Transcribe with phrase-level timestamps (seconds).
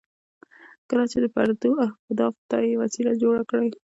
[0.87, 3.69] ځکه چې د پردو اهدافو ته یې وسیله جوړه کړې.